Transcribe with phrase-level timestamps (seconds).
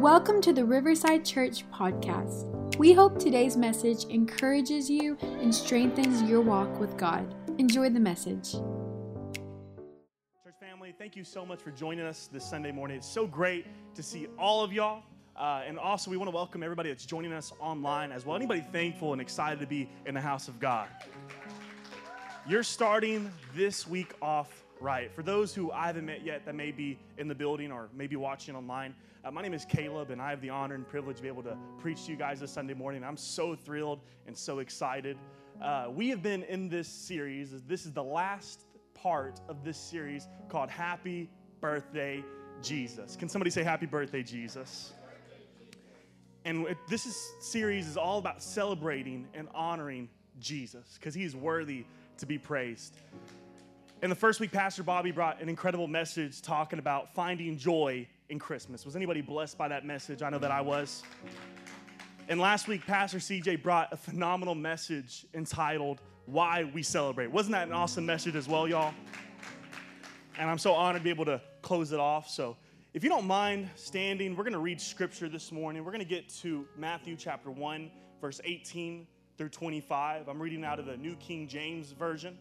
[0.00, 2.76] Welcome to the Riverside Church podcast.
[2.78, 7.34] We hope today's message encourages you and strengthens your walk with God.
[7.58, 8.52] Enjoy the message.
[10.42, 12.96] Church family, thank you so much for joining us this Sunday morning.
[12.96, 15.02] It's so great to see all of y'all.
[15.36, 18.36] Uh, and also, we want to welcome everybody that's joining us online as well.
[18.36, 20.88] Anybody thankful and excited to be in the house of God?
[22.48, 25.12] You're starting this week off right.
[25.14, 28.16] For those who I haven't met yet that may be in the building or maybe
[28.16, 31.22] watching online, uh, my name is Caleb, and I have the honor and privilege to
[31.22, 33.04] be able to preach to you guys this Sunday morning.
[33.04, 35.18] I'm so thrilled and so excited.
[35.60, 37.50] Uh, we have been in this series.
[37.68, 38.64] This is the last
[38.94, 41.28] part of this series called Happy
[41.60, 42.24] Birthday
[42.62, 43.16] Jesus.
[43.16, 44.94] Can somebody say Happy Birthday Jesus?
[46.46, 51.84] And this is, series is all about celebrating and honoring Jesus because he is worthy
[52.16, 52.96] to be praised.
[54.02, 58.38] In the first week, Pastor Bobby brought an incredible message talking about finding joy in
[58.38, 58.86] Christmas.
[58.86, 60.22] Was anybody blessed by that message?
[60.22, 61.02] I know that I was.
[62.26, 67.30] And last week, Pastor CJ brought a phenomenal message entitled Why We Celebrate.
[67.30, 68.94] Wasn't that an awesome message as well, y'all?
[70.38, 72.26] And I'm so honored to be able to close it off.
[72.26, 72.56] So,
[72.94, 75.84] if you don't mind standing, we're going to read scripture this morning.
[75.84, 79.06] We're going to get to Matthew chapter 1, verse 18
[79.36, 80.26] through 25.
[80.26, 82.38] I'm reading out of the New King James Version.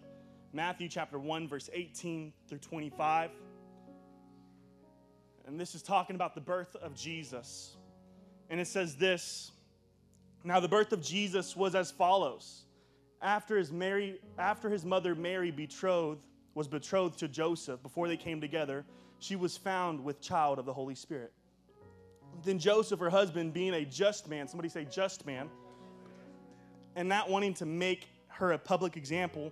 [0.51, 3.29] Matthew chapter 1, verse 18 through 25.
[5.45, 7.77] And this is talking about the birth of Jesus.
[8.49, 9.51] And it says this
[10.43, 12.65] Now, the birth of Jesus was as follows.
[13.21, 18.41] After his, Mary, after his mother Mary betrothed, was betrothed to Joseph, before they came
[18.41, 18.85] together,
[19.19, 21.31] she was found with child of the Holy Spirit.
[22.43, 25.49] Then Joseph, her husband, being a just man, somebody say just man,
[26.95, 29.51] and not wanting to make her a public example,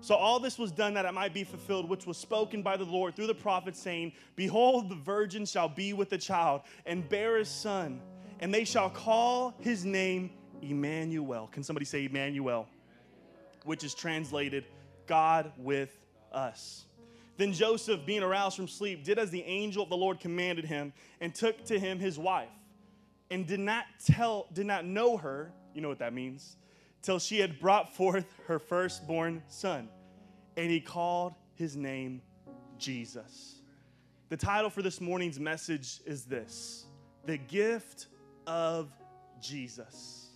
[0.00, 2.84] So all this was done that it might be fulfilled, which was spoken by the
[2.84, 7.38] Lord through the prophet, saying, Behold, the virgin shall be with a child and bear
[7.38, 8.00] a son,
[8.40, 10.30] and they shall call his name
[10.62, 11.48] Emmanuel.
[11.50, 12.68] Can somebody say Emmanuel?
[13.64, 14.64] Which is translated
[15.06, 15.98] God with
[16.32, 16.84] us.
[17.36, 20.92] Then Joseph, being aroused from sleep, did as the angel of the Lord commanded him,
[21.20, 22.48] and took to him his wife,
[23.30, 25.52] and did not tell, did not know her.
[25.74, 26.56] You know what that means
[27.02, 29.88] till she had brought forth her firstborn son,
[30.56, 32.22] and he called his name
[32.78, 33.62] Jesus.
[34.28, 36.86] The title for this morning's message is this
[37.24, 38.06] The Gift
[38.46, 38.90] of
[39.40, 40.26] Jesus.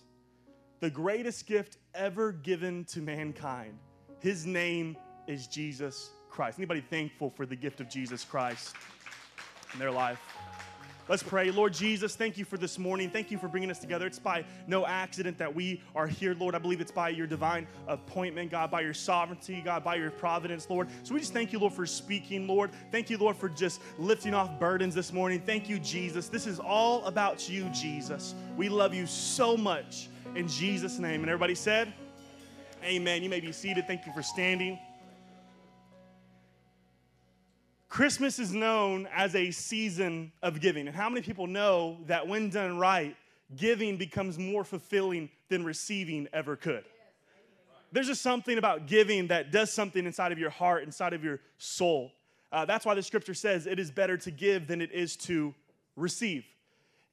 [0.79, 3.77] The greatest gift ever given to mankind.
[4.19, 4.97] His name
[5.27, 6.59] is Jesus Christ.
[6.59, 8.75] Anybody thankful for the gift of Jesus Christ
[9.73, 10.19] in their life?
[11.09, 11.51] Let's pray.
[11.51, 13.09] Lord Jesus, thank you for this morning.
[13.09, 14.07] Thank you for bringing us together.
[14.07, 16.55] It's by no accident that we are here, Lord.
[16.55, 20.69] I believe it's by your divine appointment, God, by your sovereignty, God, by your providence,
[20.69, 20.87] Lord.
[21.03, 22.71] So we just thank you, Lord, for speaking, Lord.
[22.89, 25.41] Thank you, Lord, for just lifting off burdens this morning.
[25.45, 26.29] Thank you, Jesus.
[26.29, 28.33] This is all about you, Jesus.
[28.55, 31.21] We love you so much in Jesus' name.
[31.21, 31.93] And everybody said,
[32.83, 33.23] Amen.
[33.23, 33.87] You may be seated.
[33.87, 34.77] Thank you for standing.
[37.93, 40.87] Christmas is known as a season of giving.
[40.87, 43.15] And how many people know that when done right,
[43.55, 46.85] giving becomes more fulfilling than receiving ever could?
[47.91, 51.39] There's just something about giving that does something inside of your heart, inside of your
[51.59, 52.11] soul.
[52.51, 55.53] Uh, that's why the scripture says it is better to give than it is to
[55.95, 56.45] receive.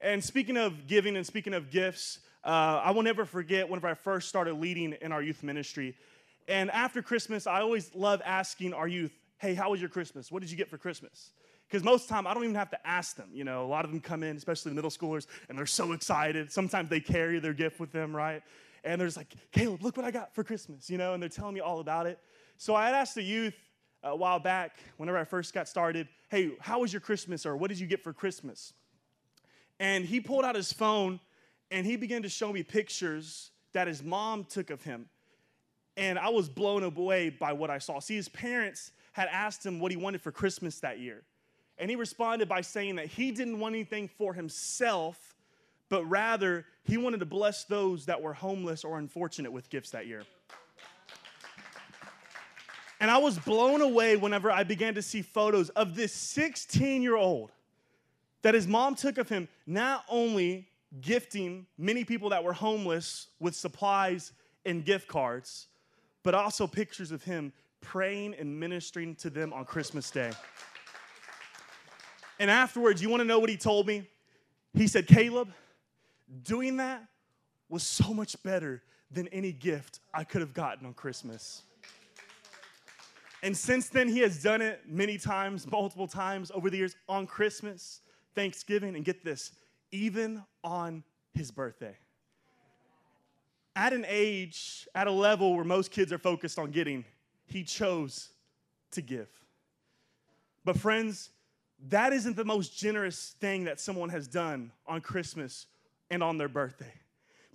[0.00, 3.92] And speaking of giving and speaking of gifts, uh, I will never forget whenever I
[3.92, 5.94] first started leading in our youth ministry.
[6.48, 10.30] And after Christmas, I always love asking our youth, hey, how was your Christmas?
[10.30, 11.30] What did you get for Christmas?
[11.66, 13.30] Because most time, I don't even have to ask them.
[13.32, 15.92] You know, a lot of them come in, especially the middle schoolers, and they're so
[15.92, 16.52] excited.
[16.52, 18.42] Sometimes they carry their gift with them, right?
[18.84, 21.30] And they're just like, Caleb, look what I got for Christmas, you know, and they're
[21.30, 22.18] telling me all about it.
[22.58, 23.54] So I had asked the youth
[24.02, 27.68] a while back, whenever I first got started, hey, how was your Christmas, or what
[27.68, 28.72] did you get for Christmas?
[29.78, 31.20] And he pulled out his phone
[31.70, 35.08] and he began to show me pictures that his mom took of him.
[35.96, 38.00] And I was blown away by what I saw.
[38.00, 41.22] See, his parents had asked him what he wanted for Christmas that year.
[41.78, 45.34] And he responded by saying that he didn't want anything for himself,
[45.88, 50.06] but rather he wanted to bless those that were homeless or unfortunate with gifts that
[50.06, 50.24] year.
[53.00, 57.16] And I was blown away whenever I began to see photos of this 16 year
[57.16, 57.50] old
[58.42, 60.68] that his mom took of him, not only
[61.00, 64.32] gifting many people that were homeless with supplies
[64.66, 65.68] and gift cards,
[66.22, 70.30] but also pictures of him praying and ministering to them on Christmas Day.
[72.38, 74.08] And afterwards, you want to know what he told me?
[74.74, 75.50] He said, Caleb,
[76.42, 77.04] doing that
[77.68, 81.62] was so much better than any gift I could have gotten on Christmas.
[83.42, 87.26] And since then, he has done it many times, multiple times over the years on
[87.26, 88.00] Christmas,
[88.34, 89.52] Thanksgiving, and get this,
[89.92, 91.02] even on
[91.34, 91.96] his birthday.
[93.74, 97.04] At an age, at a level where most kids are focused on getting,
[97.50, 98.30] he chose
[98.92, 99.28] to give.
[100.64, 101.30] But, friends,
[101.88, 105.66] that isn't the most generous thing that someone has done on Christmas
[106.10, 106.92] and on their birthday.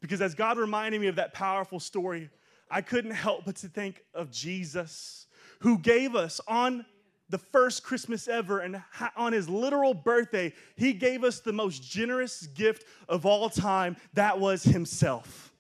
[0.01, 2.30] Because as God reminded me of that powerful story,
[2.69, 5.27] I couldn't help but to think of Jesus,
[5.59, 6.86] who gave us on
[7.30, 8.81] the first Christmas ever and
[9.15, 14.39] on his literal birthday, he gave us the most generous gift of all time that
[14.39, 15.51] was himself.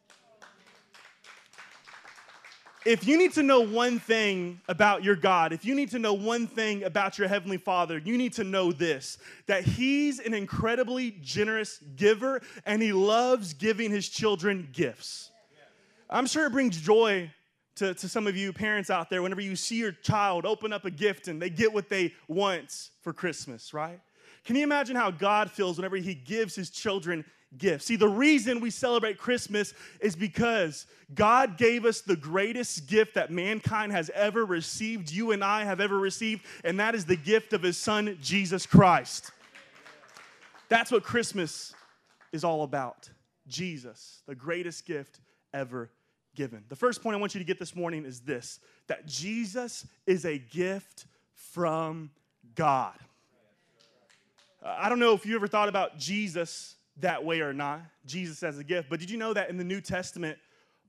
[2.85, 6.13] If you need to know one thing about your God, if you need to know
[6.13, 9.17] one thing about your Heavenly Father, you need to know this
[9.47, 15.31] that He's an incredibly generous giver and He loves giving His children gifts.
[16.11, 17.31] I'm sure it brings joy
[17.77, 20.85] to, to some of you parents out there whenever you see your child open up
[20.85, 23.99] a gift and they get what they want for Christmas, right?
[24.45, 27.25] Can you imagine how God feels whenever He gives His children
[27.57, 27.83] gift.
[27.83, 33.31] See, the reason we celebrate Christmas is because God gave us the greatest gift that
[33.31, 37.53] mankind has ever received, you and I have ever received, and that is the gift
[37.53, 39.31] of His Son, Jesus Christ.
[40.69, 41.73] That's what Christmas
[42.31, 43.09] is all about
[43.47, 45.19] Jesus, the greatest gift
[45.53, 45.89] ever
[46.35, 46.63] given.
[46.69, 50.25] The first point I want you to get this morning is this that Jesus is
[50.25, 52.11] a gift from
[52.55, 52.93] God.
[54.63, 58.57] I don't know if you ever thought about Jesus that way or not, Jesus as
[58.57, 58.89] a gift.
[58.89, 60.37] But did you know that in the New Testament,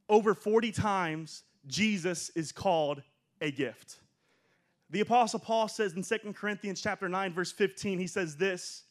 [0.09, 3.03] over 40 times, Jesus is called
[3.41, 3.97] a gift?
[4.91, 8.85] The Apostle Paul says in 2 Corinthians chapter 9, verse 15, he says this.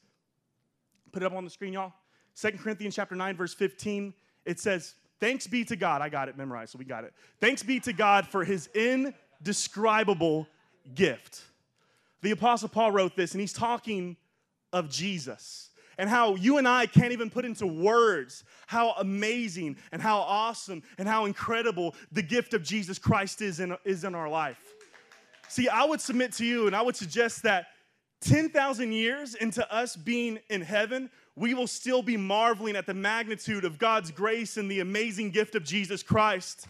[1.13, 1.93] Put it up on the screen, y'all.
[2.39, 4.13] 2 Corinthians chapter 9, verse 15,
[4.45, 6.01] it says, Thanks be to God.
[6.01, 7.13] I got it memorized, so we got it.
[7.39, 10.47] Thanks be to God for his indescribable
[10.93, 11.41] gift.
[12.21, 14.17] The Apostle Paul wrote this, and he's talking
[14.73, 20.01] of Jesus and how you and I can't even put into words how amazing and
[20.01, 24.29] how awesome and how incredible the gift of Jesus Christ is in, is in our
[24.29, 24.73] life.
[25.47, 27.67] See, I would submit to you and I would suggest that
[28.21, 33.65] 10,000 years into us being in heaven, we will still be marveling at the magnitude
[33.65, 36.67] of God's grace and the amazing gift of Jesus Christ.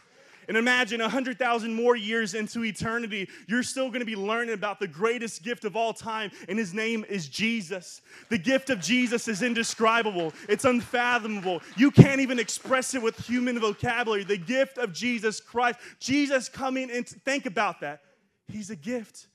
[0.47, 4.87] And imagine 100,000 more years into eternity, you're still going to be learning about the
[4.87, 8.01] greatest gift of all time, and his name is Jesus.
[8.29, 11.61] The gift of Jesus is indescribable, it's unfathomable.
[11.75, 14.23] You can't even express it with human vocabulary.
[14.23, 18.01] The gift of Jesus Christ, Jesus coming and think about that.
[18.47, 19.27] He's a gift.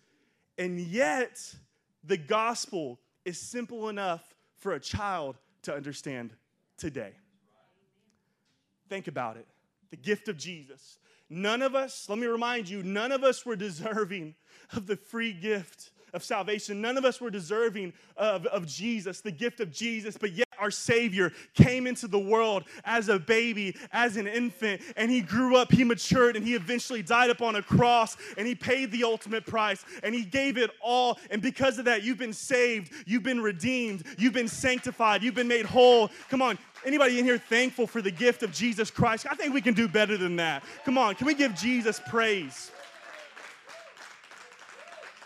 [0.59, 1.55] And yet,
[2.05, 4.23] the gospel is simple enough
[4.59, 6.33] for a child to understand
[6.77, 7.12] today.
[8.89, 9.47] Think about it
[9.90, 10.98] the gift of Jesus.
[11.28, 14.34] None of us, let me remind you, none of us were deserving
[14.72, 16.81] of the free gift of salvation.
[16.81, 20.70] None of us were deserving of, of Jesus, the gift of Jesus, but yet our
[20.70, 25.72] Savior came into the world as a baby, as an infant, and He grew up,
[25.72, 29.85] He matured, and He eventually died upon a cross, and He paid the ultimate price,
[30.02, 31.18] and He gave it all.
[31.30, 35.49] And because of that, you've been saved, you've been redeemed, you've been sanctified, you've been
[35.49, 36.11] made whole.
[36.28, 39.26] Come on, Anybody in here thankful for the gift of Jesus Christ?
[39.30, 40.62] I think we can do better than that.
[40.84, 42.70] Come on, can we give Jesus praise?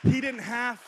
[0.02, 0.80] He didn't have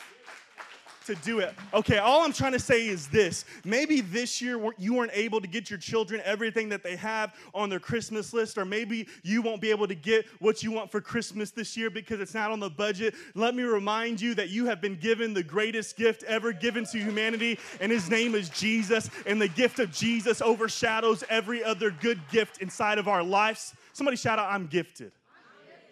[1.07, 1.53] to do it.
[1.73, 3.45] Okay, all I'm trying to say is this.
[3.65, 7.69] Maybe this year you weren't able to get your children everything that they have on
[7.69, 11.01] their Christmas list, or maybe you won't be able to get what you want for
[11.01, 13.15] Christmas this year because it's not on the budget.
[13.35, 16.99] Let me remind you that you have been given the greatest gift ever given to
[16.99, 19.09] humanity, and his name is Jesus.
[19.25, 23.73] And the gift of Jesus overshadows every other good gift inside of our lives.
[23.93, 25.11] Somebody shout out, I'm gifted.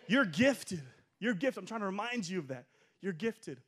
[0.08, 0.84] You're gifted.
[1.20, 1.64] You're gifted.
[1.64, 2.66] I'm trying to remind you of that.
[3.02, 3.60] You're gifted.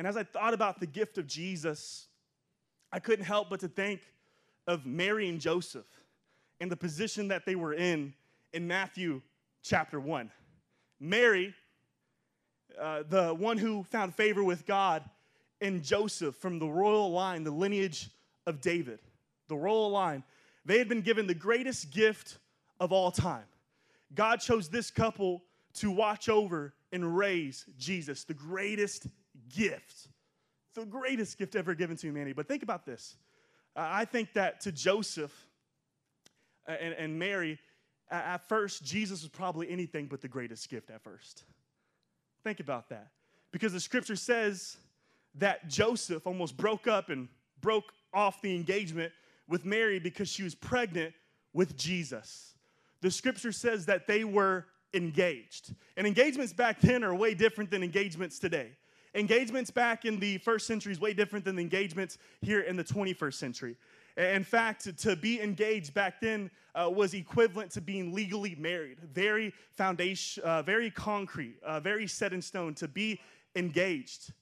[0.00, 2.06] And as I thought about the gift of Jesus,
[2.90, 4.00] I couldn't help but to think
[4.66, 5.84] of Mary and Joseph
[6.58, 8.14] and the position that they were in
[8.54, 9.20] in Matthew
[9.62, 10.30] chapter 1.
[11.00, 11.54] Mary,
[12.80, 15.04] uh, the one who found favor with God,
[15.60, 18.08] and Joseph from the royal line, the lineage
[18.46, 19.00] of David,
[19.48, 20.24] the royal line,
[20.64, 22.38] they had been given the greatest gift
[22.80, 23.44] of all time.
[24.14, 25.42] God chose this couple
[25.74, 29.06] to watch over and raise Jesus, the greatest
[29.54, 30.08] gift,
[30.74, 32.32] the greatest gift ever given to humanity.
[32.32, 33.16] But think about this.
[33.76, 35.32] Uh, I think that to Joseph
[36.68, 37.58] uh, and, and Mary,
[38.10, 41.44] at first, Jesus was probably anything but the greatest gift at first.
[42.42, 43.08] Think about that.
[43.52, 44.76] Because the scripture says
[45.36, 47.28] that Joseph almost broke up and
[47.60, 49.12] broke off the engagement
[49.48, 51.14] with Mary because she was pregnant
[51.52, 52.54] with Jesus.
[53.00, 55.74] The scripture says that they were engaged.
[55.96, 58.72] And engagements back then are way different than engagements today.
[59.14, 62.84] Engagements back in the first century is way different than the engagements here in the
[62.84, 63.76] 21st century.
[64.16, 68.98] In fact, to be engaged back then uh, was equivalent to being legally married.
[69.00, 73.20] Very foundation, uh, very concrete, uh, very set in stone to be
[73.56, 74.32] engaged.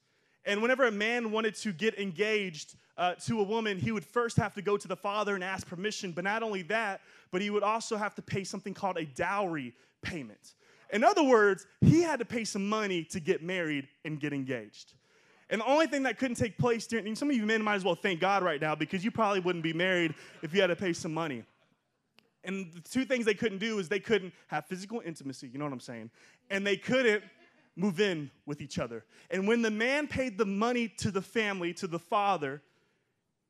[0.44, 4.37] And whenever a man wanted to get engaged uh, to a woman, he would first
[4.38, 6.12] have to go to the father and ask permission.
[6.12, 9.75] But not only that, but he would also have to pay something called a dowry
[10.02, 10.54] payment.
[10.90, 14.95] In other words, he had to pay some money to get married and get engaged.
[15.50, 17.85] And the only thing that couldn't take place during, some of you men might as
[17.85, 20.76] well thank God right now because you probably wouldn't be married if you had to
[20.76, 21.42] pay some money.
[22.45, 25.64] And the two things they couldn't do is they couldn't have physical intimacy, you know
[25.64, 26.11] what I'm saying?
[26.50, 27.25] And they couldn't
[27.76, 29.04] move in with each other.
[29.30, 32.62] And when the man paid the money to the family, to the father,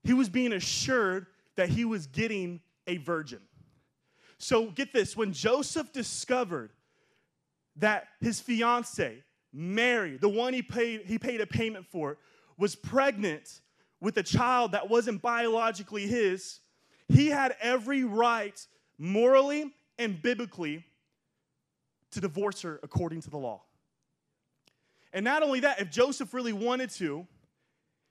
[0.04, 1.26] he was being assured
[1.56, 3.40] that he was getting a virgin.
[4.38, 6.70] So get this when Joseph discovered
[7.78, 12.18] that his fiance, Mary, the one he paid, he paid a payment for,
[12.56, 13.60] was pregnant
[14.00, 16.60] with a child that wasn't biologically his,
[17.08, 18.66] he had every right,
[18.98, 20.84] morally and biblically,
[22.10, 23.62] to divorce her according to the law.
[25.12, 27.26] And not only that, if Joseph really wanted to,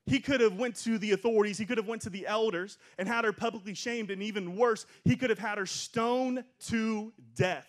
[0.05, 3.07] he could have went to the authorities, he could have went to the elders and
[3.07, 7.67] had her publicly shamed and even worse, he could have had her stoned to death.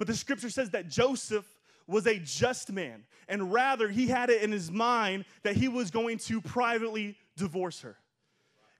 [0.00, 1.44] But the scripture says that Joseph
[1.86, 5.90] was a just man, and rather he had it in his mind that he was
[5.90, 7.98] going to privately divorce her.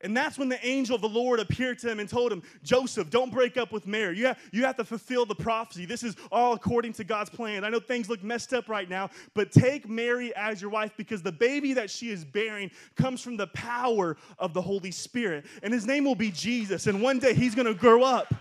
[0.00, 3.10] And that's when the angel of the Lord appeared to him and told him, Joseph,
[3.10, 4.16] don't break up with Mary.
[4.16, 5.84] You have, you have to fulfill the prophecy.
[5.84, 7.64] This is all according to God's plan.
[7.64, 11.20] I know things look messed up right now, but take Mary as your wife because
[11.20, 15.44] the baby that she is bearing comes from the power of the Holy Spirit.
[15.62, 16.86] And his name will be Jesus.
[16.86, 18.32] And one day he's going to grow up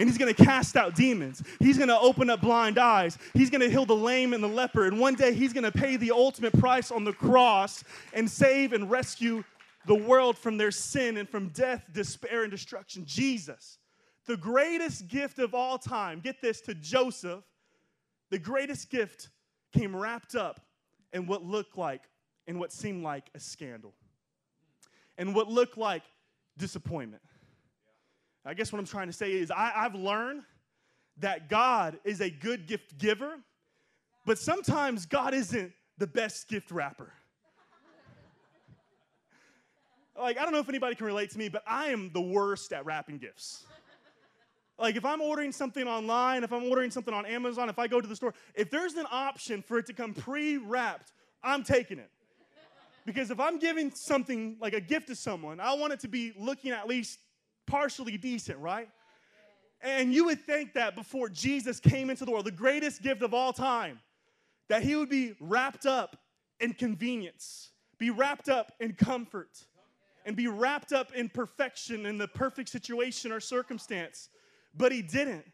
[0.00, 1.42] and he's going to cast out demons.
[1.58, 3.18] He's going to open up blind eyes.
[3.34, 4.86] He's going to heal the lame and the leper.
[4.86, 8.72] And one day he's going to pay the ultimate price on the cross and save
[8.72, 9.44] and rescue
[9.84, 13.04] the world from their sin and from death, despair, and destruction.
[13.04, 13.76] Jesus,
[14.26, 17.44] the greatest gift of all time, get this to Joseph,
[18.30, 19.28] the greatest gift
[19.74, 20.62] came wrapped up
[21.12, 22.04] in what looked like
[22.46, 23.92] and what seemed like a scandal
[25.18, 26.04] and what looked like
[26.56, 27.22] disappointment.
[28.44, 30.42] I guess what I'm trying to say is I, I've learned
[31.18, 33.38] that God is a good gift giver,
[34.24, 37.12] but sometimes God isn't the best gift wrapper
[40.20, 42.72] like, I don't know if anybody can relate to me, but I am the worst
[42.72, 43.64] at wrapping gifts.
[44.78, 48.00] Like, if I'm ordering something online, if I'm ordering something on Amazon, if I go
[48.00, 51.98] to the store, if there's an option for it to come pre wrapped, I'm taking
[51.98, 52.10] it.
[53.04, 56.32] Because if I'm giving something like a gift to someone, I want it to be
[56.38, 57.18] looking at least
[57.70, 58.88] partially decent, right?
[59.80, 63.32] And you would think that before Jesus came into the world, the greatest gift of
[63.32, 64.00] all time,
[64.68, 66.16] that he would be wrapped up
[66.58, 69.64] in convenience, be wrapped up in comfort,
[70.26, 74.28] and be wrapped up in perfection in the perfect situation or circumstance.
[74.76, 75.44] But he didn't.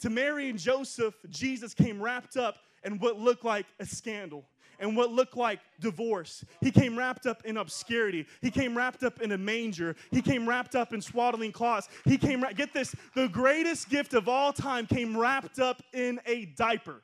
[0.00, 4.44] To Mary and Joseph, Jesus came wrapped up in what looked like a scandal
[4.80, 6.44] and what looked like divorce.
[6.60, 8.26] He came wrapped up in obscurity.
[8.40, 9.94] He came wrapped up in a manger.
[10.10, 11.88] He came wrapped up in swaddling cloths.
[12.04, 16.46] He came, get this, the greatest gift of all time came wrapped up in a
[16.46, 17.02] diaper.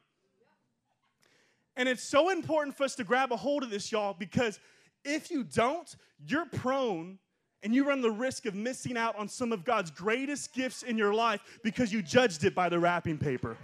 [1.77, 4.59] And it's so important for us to grab a hold of this, y'all, because
[5.05, 5.95] if you don't,
[6.27, 7.19] you're prone
[7.63, 10.97] and you run the risk of missing out on some of God's greatest gifts in
[10.97, 13.59] your life because you judged it by the wrapping paper.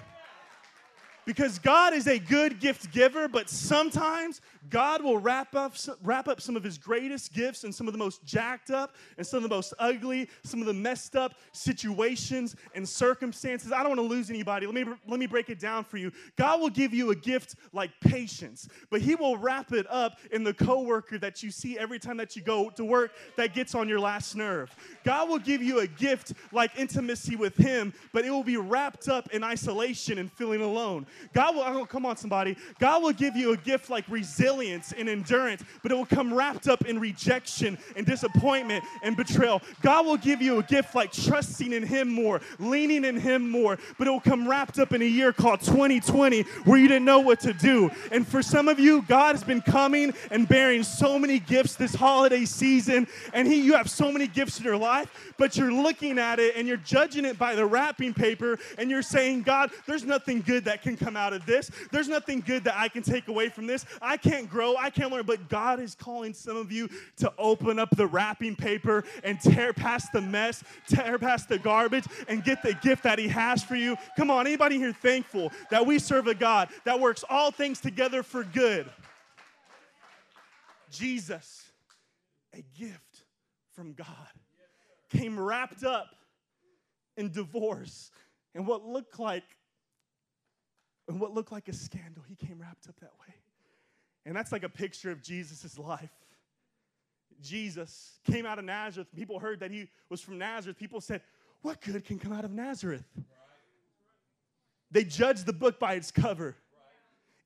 [1.25, 6.41] Because God is a good gift giver, but sometimes God will wrap up, wrap up
[6.41, 9.43] some of his greatest gifts and some of the most jacked up and some of
[9.43, 13.73] the most ugly, some of the messed up situations and circumstances.
[13.73, 14.67] I don't want to lose anybody.
[14.67, 16.11] Let me, let me break it down for you.
[16.37, 20.43] God will give you a gift like patience, but he will wrap it up in
[20.43, 23.89] the coworker that you see every time that you go to work that gets on
[23.89, 24.75] your last nerve.
[25.05, 29.09] God will give you a gift like intimacy with him, but it will be wrapped
[29.09, 31.07] up in isolation and feeling alone.
[31.33, 32.57] God will, oh, come on, somebody.
[32.79, 36.69] God will give you a gift like resilience and endurance, but it will come wrapped
[36.69, 39.63] up in rejection and disappointment and betrayal.
[39.81, 43.79] God will give you a gift like trusting in Him more, leaning in Him more,
[43.99, 47.21] but it will come wrapped up in a year called 2020 where you didn't know
[47.21, 47.91] what to do.
[48.11, 51.95] And for some of you, God has been coming and bearing so many gifts this
[51.95, 56.19] holiday season, and He, you have so many gifts in your life, but you're looking
[56.19, 60.05] at it and you're judging it by the wrapping paper, and you're saying, God, there's
[60.05, 61.71] nothing good that can come out of this.
[61.91, 63.85] There's nothing good that I can take away from this.
[64.01, 67.79] I can't grow, I can't learn, but God is calling some of you to open
[67.79, 72.63] up the wrapping paper and tear past the mess, tear past the garbage, and get
[72.63, 73.97] the gift that He has for you.
[74.17, 78.23] Come on, anybody here thankful that we serve a God that works all things together
[78.23, 78.89] for good?
[80.91, 81.71] Jesus,
[82.55, 83.25] a gift
[83.73, 84.07] from God,
[85.11, 86.09] came wrapped up
[87.17, 88.11] in divorce
[88.55, 89.45] and what looked like
[91.09, 92.23] and what looked like a scandal.
[92.27, 93.35] He came wrapped up that way.
[94.25, 96.13] And that's like a picture of Jesus' life.
[97.43, 99.09] Jesus came out of Nazareth.
[99.15, 100.79] People heard that he was from Nazareth.
[100.79, 101.21] People said,
[101.63, 103.05] What good can come out of Nazareth?
[104.93, 106.55] They judged the book by its cover.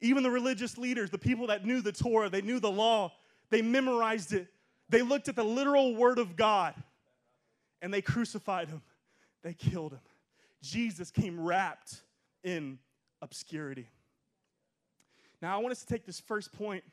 [0.01, 3.13] Even the religious leaders, the people that knew the Torah, they knew the law,
[3.49, 4.49] they memorized it.
[4.89, 6.75] They looked at the literal word of God
[7.81, 8.83] and they crucified him.
[9.43, 10.01] They killed him.
[10.63, 12.03] Jesus came wrapped
[12.43, 12.79] in
[13.23, 13.89] obscurity.
[15.43, 16.85] Now, I want us to take this first point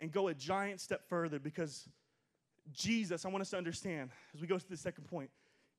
[0.00, 1.88] and go a giant step further because
[2.72, 5.30] Jesus, I want us to understand as we go to the second point,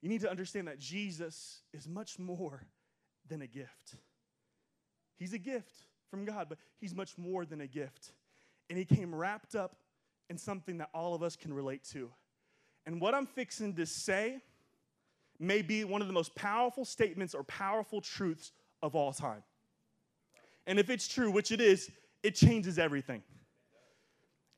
[0.01, 2.63] you need to understand that Jesus is much more
[3.27, 3.95] than a gift.
[5.17, 8.13] He's a gift from God, but he's much more than a gift.
[8.69, 9.75] And he came wrapped up
[10.29, 12.09] in something that all of us can relate to.
[12.85, 14.41] And what I'm fixing to say
[15.39, 19.43] may be one of the most powerful statements or powerful truths of all time.
[20.69, 21.89] And if it's true, which it is,
[22.21, 23.23] it changes everything.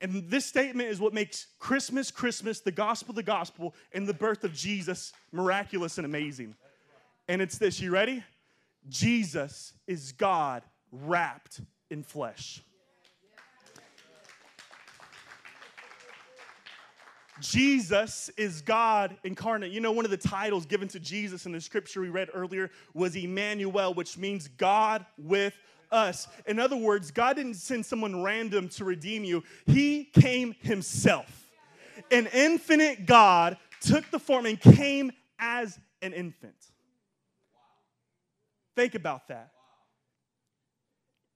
[0.01, 4.44] And this statement is what makes Christmas Christmas, the gospel the gospel, and the birth
[4.44, 6.56] of Jesus miraculous and amazing.
[7.30, 8.25] And it's this, you ready?
[8.89, 12.62] Jesus is God wrapped in flesh.
[17.39, 19.72] Jesus is God incarnate.
[19.72, 22.70] You know, one of the titles given to Jesus in the scripture we read earlier
[22.94, 25.53] was Emmanuel, which means God with
[25.92, 26.28] us.
[26.46, 31.50] In other words, God didn't send someone random to redeem you, He came Himself.
[32.10, 36.56] An infinite God took the form and came as an infant.
[38.75, 39.51] Think about that.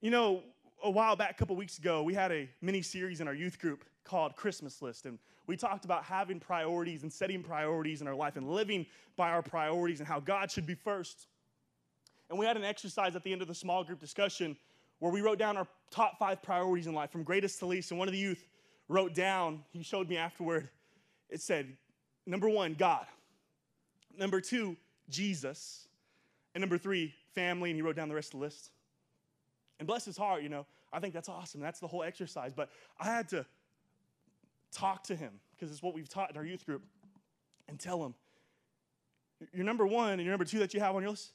[0.00, 0.42] You know,
[0.82, 3.58] a while back, a couple weeks ago, we had a mini series in our youth
[3.58, 5.06] group called Christmas List.
[5.06, 9.30] And we talked about having priorities and setting priorities in our life and living by
[9.30, 11.26] our priorities and how God should be first.
[12.28, 14.56] And we had an exercise at the end of the small group discussion
[14.98, 17.90] where we wrote down our top five priorities in life from greatest to least.
[17.90, 18.44] And one of the youth
[18.88, 20.68] wrote down, he showed me afterward,
[21.28, 21.76] it said,
[22.26, 23.06] number one, God.
[24.18, 24.76] Number two,
[25.08, 25.86] Jesus.
[26.54, 27.70] And number three, family.
[27.70, 28.70] And he wrote down the rest of the list.
[29.78, 31.60] And bless his heart, you know, I think that's awesome.
[31.60, 32.54] That's the whole exercise.
[32.54, 33.44] But I had to
[34.72, 36.82] talk to him because it's what we've taught in our youth group
[37.68, 38.14] and tell him
[39.52, 41.32] your number one and your number two that you have on your list,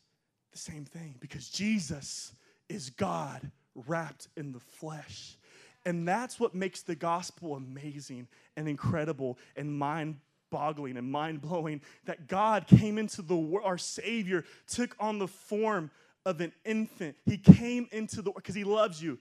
[0.51, 2.33] the same thing because Jesus
[2.69, 3.51] is God
[3.87, 5.37] wrapped in the flesh.
[5.85, 10.17] And that's what makes the gospel amazing and incredible and mind
[10.51, 15.27] boggling and mind blowing that God came into the world, our Savior took on the
[15.27, 15.89] form
[16.25, 17.15] of an infant.
[17.25, 19.17] He came into the world because He loves you.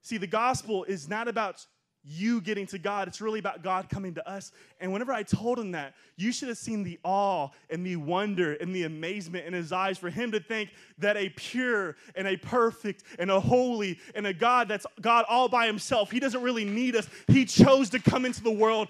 [0.00, 1.66] See, the gospel is not about
[2.04, 3.06] you getting to God.
[3.06, 4.52] It's really about God coming to us.
[4.80, 8.54] And whenever I told him that, you should have seen the awe and the wonder
[8.54, 12.36] and the amazement in his eyes for him to think that a pure and a
[12.36, 16.64] perfect and a holy and a God that's God all by himself, he doesn't really
[16.64, 17.08] need us.
[17.28, 18.88] He chose to come into the world,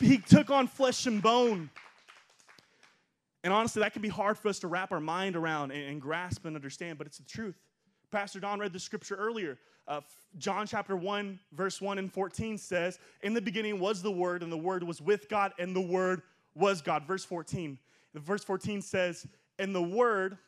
[0.00, 1.70] he took on flesh and bone.
[3.42, 6.00] And honestly, that can be hard for us to wrap our mind around and, and
[6.00, 7.56] grasp and understand, but it's the truth.
[8.10, 9.58] Pastor Don read the scripture earlier.
[9.86, 10.00] Uh,
[10.38, 14.50] John chapter 1, verse 1 and 14 says, In the beginning was the Word, and
[14.50, 16.22] the Word was with God, and the Word
[16.54, 17.06] was God.
[17.06, 17.78] Verse 14.
[18.14, 19.26] The verse 14 says,
[19.58, 20.38] And the Word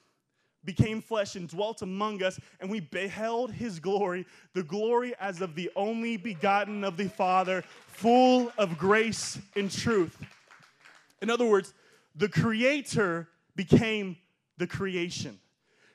[0.64, 5.55] became flesh and dwelt among us, and we beheld his glory, the glory as of
[5.55, 10.20] the only begotten of the Father, full of grace and truth.
[11.22, 11.72] In other words,
[12.16, 14.16] the Creator became
[14.59, 15.38] the creation.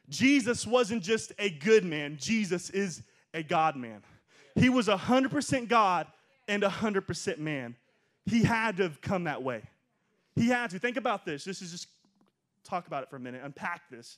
[0.09, 4.01] Jesus wasn't just a good man, Jesus is a God man.
[4.55, 6.07] He was 100% God
[6.47, 7.75] and 100% man.
[8.25, 9.63] He had to have come that way.
[10.35, 10.79] He had to.
[10.79, 11.43] Think about this.
[11.43, 11.87] This is just
[12.63, 14.17] talk about it for a minute, unpack this,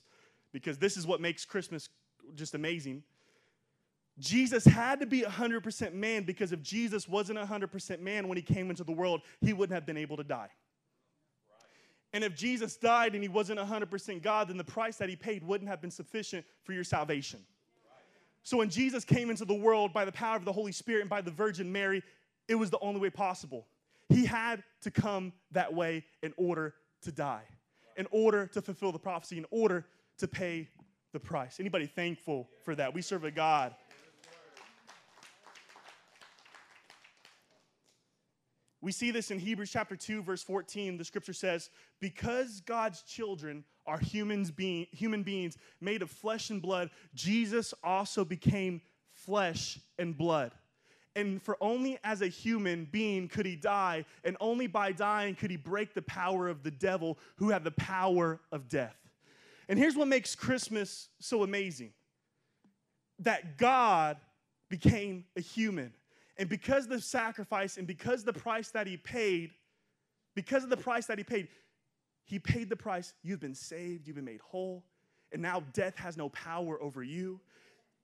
[0.52, 1.88] because this is what makes Christmas
[2.34, 3.02] just amazing.
[4.18, 8.70] Jesus had to be 100% man because if Jesus wasn't 100% man when he came
[8.70, 10.50] into the world, he wouldn't have been able to die.
[12.12, 15.42] And if Jesus died and he wasn't 100% God, then the price that he paid
[15.42, 17.40] wouldn't have been sufficient for your salvation.
[18.44, 21.10] So when Jesus came into the world by the power of the Holy Spirit and
[21.10, 22.02] by the Virgin Mary,
[22.46, 23.66] it was the only way possible.
[24.10, 27.44] He had to come that way in order to die,
[27.96, 29.86] in order to fulfill the prophecy, in order
[30.18, 30.68] to pay
[31.12, 31.58] the price.
[31.58, 32.92] Anybody thankful for that?
[32.92, 33.74] We serve a God
[38.84, 40.98] We see this in Hebrews chapter 2, verse 14.
[40.98, 41.70] The scripture says,
[42.00, 48.26] Because God's children are humans being, human beings made of flesh and blood, Jesus also
[48.26, 48.82] became
[49.14, 50.52] flesh and blood.
[51.16, 55.50] And for only as a human being could he die, and only by dying could
[55.50, 58.96] he break the power of the devil who had the power of death.
[59.66, 61.94] And here's what makes Christmas so amazing
[63.20, 64.18] that God
[64.68, 65.94] became a human.
[66.36, 69.52] And because the sacrifice and because the price that he paid,
[70.34, 71.48] because of the price that he paid,
[72.24, 73.14] he paid the price.
[73.22, 74.84] You've been saved, you've been made whole,
[75.32, 77.40] and now death has no power over you.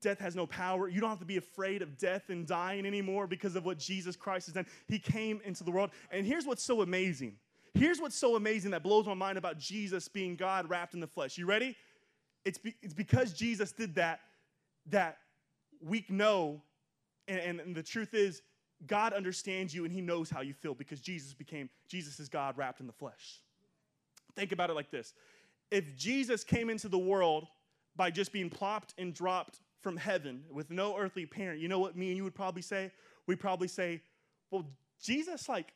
[0.00, 0.88] Death has no power.
[0.88, 4.16] You don't have to be afraid of death and dying anymore because of what Jesus
[4.16, 4.66] Christ has done.
[4.88, 5.90] He came into the world.
[6.10, 7.36] And here's what's so amazing.
[7.74, 11.06] Here's what's so amazing that blows my mind about Jesus being God wrapped in the
[11.06, 11.36] flesh.
[11.36, 11.76] You ready?
[12.44, 14.20] It's, be, it's because Jesus did that
[14.86, 15.18] that
[15.82, 16.62] we know
[17.30, 18.42] and, and, and the truth is,
[18.86, 22.58] God understands you and he knows how you feel because Jesus became, Jesus is God
[22.58, 23.40] wrapped in the flesh.
[24.34, 25.14] Think about it like this
[25.70, 27.46] if Jesus came into the world
[27.94, 31.96] by just being plopped and dropped from heaven with no earthly parent, you know what
[31.96, 32.90] me and you would probably say?
[33.26, 34.02] We'd probably say,
[34.50, 34.66] well,
[35.00, 35.72] Jesus, like,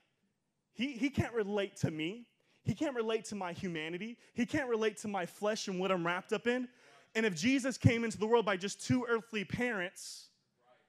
[0.73, 2.27] he, he can't relate to me.
[2.65, 4.17] He can't relate to my humanity.
[4.33, 6.67] He can't relate to my flesh and what I'm wrapped up in.
[7.15, 10.31] And if Jesus came into the world by just two earthly parents,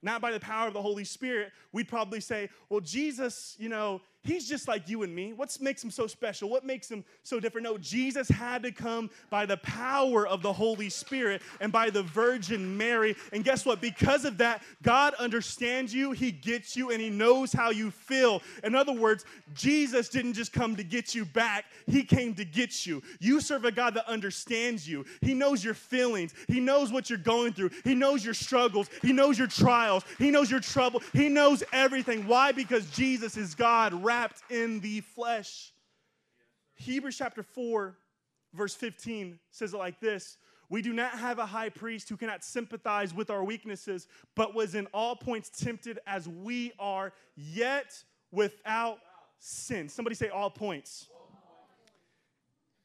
[0.06, 4.02] not by the power of the Holy Spirit, we'd probably say, well, Jesus, you know,
[4.26, 5.34] he's just like you and me.
[5.34, 6.50] What makes him so special?
[6.50, 7.64] What makes him so different?
[7.64, 12.04] No, Jesus had to come by the power of the Holy Spirit and by the
[12.04, 13.16] Virgin Mary.
[13.32, 13.82] And guess what?
[13.82, 18.42] Because of that, God understands you, he gets you, and he knows how you feel.
[18.64, 22.86] In other words, Jesus didn't just come to get you back, he came to get
[22.86, 23.02] you.
[23.20, 25.06] You serve a God that understands you.
[25.22, 29.14] He knows your feelings, he knows what you're going through, he knows your struggles, he
[29.14, 32.28] knows your trials, he knows your trouble, he knows everything.
[32.28, 32.52] Why?
[32.52, 33.94] Because Jesus is God
[34.50, 35.74] in the flesh.
[36.76, 37.98] Hebrews chapter 4,
[38.54, 40.38] verse 15 says it like this
[40.70, 44.76] We do not have a high priest who cannot sympathize with our weaknesses, but was
[44.76, 49.00] in all points tempted as we are, yet without
[49.40, 49.90] sin.
[49.90, 51.08] Somebody say, all points.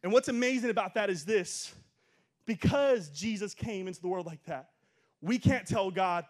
[0.02, 1.74] And what's amazing about that is this
[2.46, 4.70] because Jesus came into the world like that,
[5.20, 6.24] we can't tell God,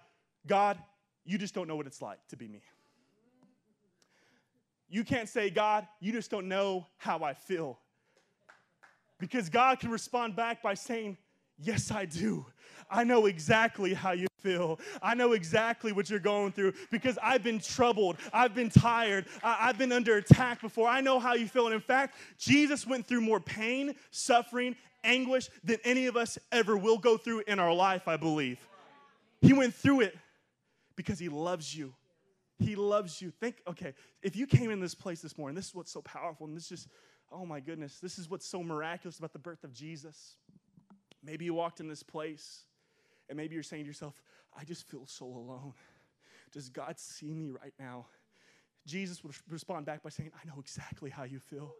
[0.47, 0.79] God,
[1.25, 2.61] you just don't know what it's like to be me.
[4.91, 7.79] You can't say, God, you just don't know how I feel.
[9.19, 11.17] Because God can respond back by saying,
[11.63, 12.47] Yes, I do.
[12.91, 14.81] I know exactly how you feel.
[15.03, 18.17] I know exactly what you're going through because I've been troubled.
[18.33, 19.27] I've been tired.
[19.43, 20.89] I- have been under attack before.
[20.89, 21.67] I know how you feel.
[21.67, 24.75] And in fact, Jesus went through more pain, suffering,
[25.05, 28.59] anguish than any of us ever will go through in our life, I believe.
[29.43, 30.17] He went through it
[30.97, 31.95] because he loves you.
[32.61, 33.31] He loves you.
[33.31, 36.47] Think, okay, if you came in this place this morning, this is what's so powerful,
[36.47, 36.89] and this is just,
[37.33, 40.37] oh my goodness, this is what's so miraculous about the birth of Jesus.
[41.25, 42.65] Maybe you walked in this place,
[43.29, 44.23] and maybe you're saying to yourself,
[44.57, 45.73] I just feel so alone.
[46.53, 48.07] Does God see me right now?
[48.87, 51.75] Jesus would respond back by saying, I know exactly how you feel.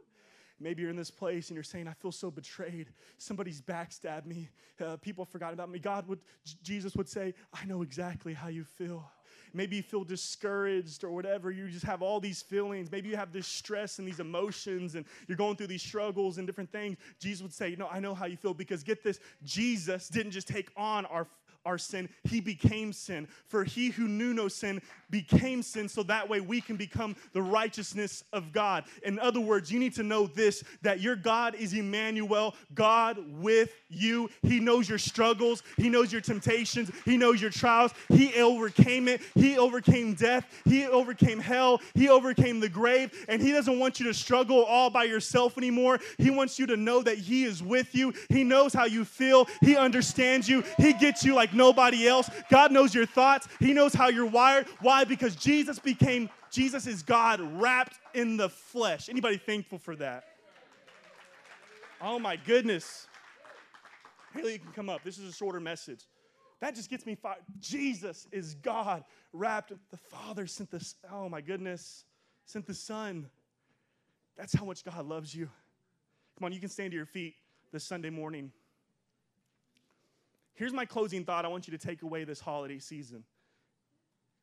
[0.61, 2.89] Maybe you're in this place and you're saying, I feel so betrayed.
[3.19, 4.51] Somebody's backstabbed me.
[4.79, 5.79] Uh, people forgot about me.
[5.79, 6.21] God would,
[6.63, 9.11] Jesus would say, I know exactly how you feel.
[9.55, 11.51] Maybe you feel discouraged or whatever.
[11.51, 12.91] You just have all these feelings.
[12.91, 16.47] Maybe you have this stress and these emotions and you're going through these struggles and
[16.47, 16.97] different things.
[17.19, 20.49] Jesus would say, No, I know how you feel because get this Jesus didn't just
[20.49, 21.27] take on our
[21.65, 23.29] our sin, he became sin.
[23.47, 27.43] For he who knew no sin became sin, so that way we can become the
[27.43, 28.85] righteousness of God.
[29.03, 33.73] In other words, you need to know this that your God is Emmanuel, God with
[33.89, 34.31] you.
[34.43, 37.93] He knows your struggles, He knows your temptations, He knows your trials.
[38.09, 43.53] He overcame it, He overcame death, He overcame hell, He overcame the grave, and He
[43.53, 45.99] doesn't want you to struggle all by yourself anymore.
[46.19, 49.47] He wants you to know that He is with you, He knows how you feel,
[49.61, 52.31] He understands you, He gets you like like nobody else.
[52.51, 54.67] God knows your thoughts, He knows how you're wired.
[54.81, 55.05] Why?
[55.05, 59.09] Because Jesus became, Jesus is God wrapped in the flesh.
[59.09, 60.25] Anybody thankful for that?
[62.01, 63.07] Oh my goodness.
[64.33, 65.03] Haley, you can come up.
[65.03, 66.07] This is a shorter message.
[66.61, 67.41] That just gets me fired.
[67.59, 69.73] Jesus is God wrapped.
[69.91, 72.05] The Father sent this, oh my goodness,
[72.45, 73.29] sent the Son.
[74.37, 75.49] That's how much God loves you.
[76.39, 77.35] Come on, you can stand to your feet
[77.73, 78.53] this Sunday morning.
[80.61, 83.25] Here's my closing thought I want you to take away this holiday season.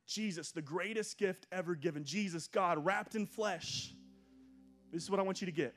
[0.07, 2.03] Jesus, the greatest gift ever given.
[2.03, 3.93] Jesus, God, wrapped in flesh.
[4.91, 5.75] This is what I want you to get.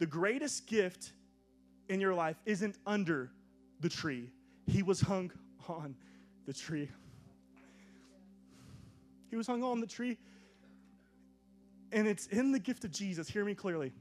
[0.00, 1.12] The greatest gift
[1.88, 3.30] in your life isn't under
[3.78, 4.30] the tree,
[4.66, 5.30] He was hung
[5.68, 5.94] on
[6.44, 6.88] the tree.
[9.30, 10.18] He was hung on the tree.
[11.92, 13.92] And it's in the gift of Jesus, hear me clearly.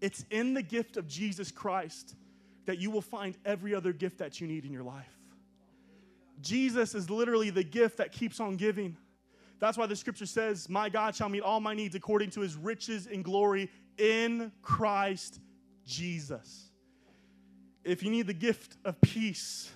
[0.00, 2.16] It's in the gift of Jesus Christ
[2.66, 5.18] that you will find every other gift that you need in your life.
[6.40, 8.96] Jesus is literally the gift that keeps on giving.
[9.58, 12.56] That's why the scripture says, My God shall meet all my needs according to his
[12.56, 15.40] riches and glory in Christ
[15.86, 16.70] Jesus.
[17.84, 19.70] If you need the gift of peace,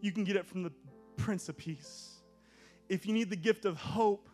[0.00, 0.72] you can get it from the
[1.16, 2.20] Prince of Peace.
[2.88, 4.28] If you need the gift of hope,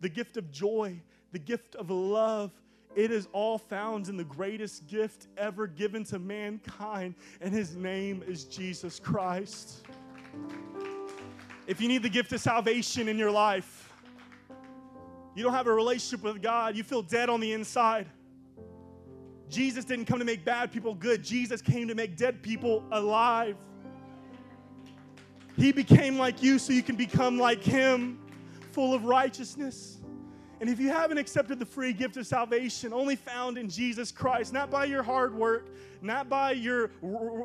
[0.00, 1.00] the gift of joy,
[1.32, 2.52] the gift of love,
[2.96, 8.22] it is all found in the greatest gift ever given to mankind, and his name
[8.26, 9.86] is Jesus Christ.
[11.66, 13.92] If you need the gift of salvation in your life,
[15.34, 18.06] you don't have a relationship with God, you feel dead on the inside.
[19.48, 23.56] Jesus didn't come to make bad people good, Jesus came to make dead people alive.
[25.56, 28.18] He became like you so you can become like Him,
[28.72, 29.97] full of righteousness.
[30.60, 34.52] And if you haven't accepted the free gift of salvation, only found in Jesus Christ,
[34.52, 35.66] not by your hard work,
[36.02, 36.90] not by your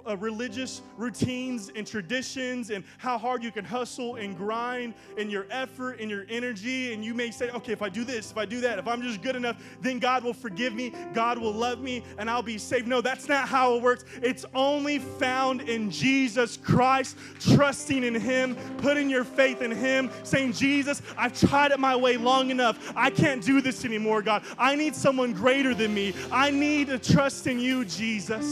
[0.08, 5.46] uh, religious routines and traditions and how hard you can hustle and grind and your
[5.50, 6.94] effort and your energy.
[6.94, 9.02] And you may say, okay, if I do this, if I do that, if I'm
[9.02, 12.58] just good enough, then God will forgive me, God will love me, and I'll be
[12.58, 12.88] saved.
[12.88, 14.06] No, that's not how it works.
[14.22, 20.54] It's only found in Jesus Christ, trusting in Him, putting your faith in Him, saying,
[20.54, 22.94] Jesus, I've tried it my way long enough.
[22.96, 24.44] I can't do this anymore, God.
[24.58, 26.14] I need someone greater than me.
[26.32, 28.43] I need to trust in you, Jesus.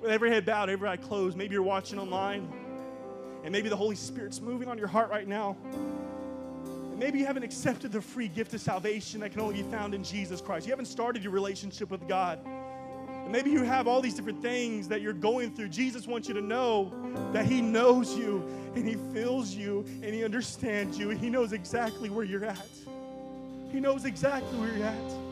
[0.00, 2.48] With every head bowed, every eye closed, maybe you're watching online,
[3.42, 5.56] and maybe the Holy Spirit's moving on your heart right now.
[5.64, 9.94] And maybe you haven't accepted the free gift of salvation that can only be found
[9.94, 10.66] in Jesus Christ.
[10.66, 12.38] You haven't started your relationship with God.
[12.44, 15.70] And maybe you have all these different things that you're going through.
[15.70, 16.92] Jesus wants you to know
[17.32, 21.52] that He knows you and He feels you and He understands you and He knows
[21.52, 22.68] exactly where you're at.
[23.72, 25.25] He knows exactly where you're at.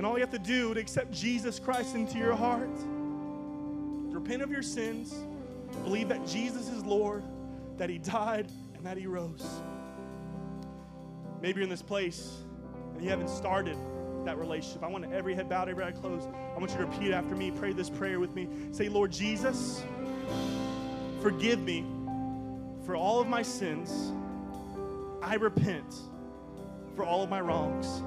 [0.00, 2.70] And all you have to do to accept Jesus Christ into your heart,
[4.14, 5.14] repent of your sins,
[5.84, 7.22] believe that Jesus is Lord,
[7.76, 9.46] that He died, and that He rose.
[11.42, 12.38] Maybe you're in this place
[12.94, 13.76] and you haven't started
[14.24, 14.82] that relationship.
[14.82, 16.30] I want every head bowed, every eye closed.
[16.30, 17.50] I want you to repeat after me.
[17.50, 18.48] Pray this prayer with me.
[18.72, 19.82] Say, Lord Jesus,
[21.20, 21.84] forgive me
[22.86, 24.12] for all of my sins.
[25.20, 25.94] I repent
[26.96, 28.02] for all of my wrongs.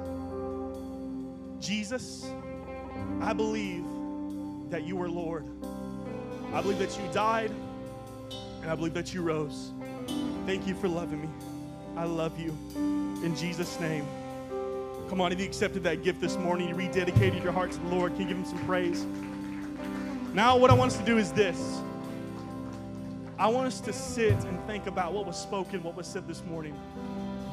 [1.63, 2.30] Jesus,
[3.21, 3.86] I believe
[4.69, 5.45] that you are Lord.
[6.52, 7.52] I believe that you died,
[8.62, 9.71] and I believe that you rose.
[10.45, 11.30] Thank you for loving me.
[11.95, 12.49] I love you.
[12.76, 14.06] In Jesus' name.
[15.08, 17.88] Come on, if you accepted that gift this morning, you rededicated your heart to the
[17.88, 19.06] Lord, can you give him some praise?
[20.34, 21.80] Now, what I want us to do is this.
[23.39, 26.43] I want us to sit and think about what was spoken, what was said this
[26.43, 26.78] morning.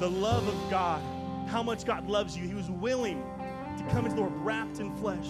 [0.01, 1.01] The love of God,
[1.49, 2.49] how much God loves you.
[2.49, 3.23] He was willing
[3.79, 5.29] to come into the world wrapped in flesh.